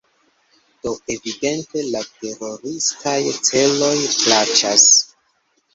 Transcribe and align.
Do 0.85 0.93
evidente 1.15 1.83
la 1.91 2.01
teroristaj 2.23 3.17
celoj 3.53 3.95
plaĉas. 4.19 4.93